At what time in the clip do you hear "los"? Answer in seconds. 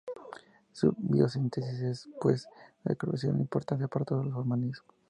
4.25-4.33